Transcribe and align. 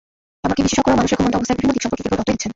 এমনকি 0.45 0.61
বিশেষজ্ঞরাও 0.65 0.99
মানুষের 0.99 1.17
ঘুমন্ত 1.19 1.33
অবস্থার 1.37 1.57
বিভিন্ন 1.57 1.73
দিক 1.75 1.83
সম্পর্কে 1.83 2.03
কেবল 2.03 2.15
তত্ত্বই 2.17 2.35
দিচ্ছেন। 2.35 2.49